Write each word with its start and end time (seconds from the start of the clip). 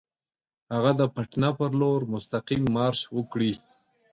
هغه 0.73 0.91
د 0.99 1.01
پټنه 1.15 1.49
پر 1.57 1.71
لور 1.79 1.99
مستقیم 2.13 2.63
مارش 2.75 2.99
وکړي. 3.17 3.53